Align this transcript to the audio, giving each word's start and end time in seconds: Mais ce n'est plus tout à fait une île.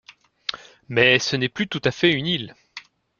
Mais 0.89 1.19
ce 1.19 1.35
n'est 1.35 1.47
plus 1.47 1.67
tout 1.67 1.81
à 1.85 1.91
fait 1.91 2.11
une 2.11 2.25
île. 2.25 2.55